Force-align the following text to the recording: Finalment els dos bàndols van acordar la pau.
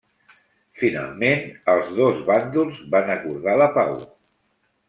Finalment 0.83 1.43
els 1.75 1.93
dos 1.99 2.25
bàndols 2.31 2.81
van 2.97 3.15
acordar 3.19 3.57
la 3.65 3.73
pau. 3.81 3.95